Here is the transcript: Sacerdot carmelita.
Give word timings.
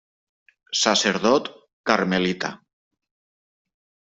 Sacerdot 0.83 1.51
carmelita. 1.91 2.53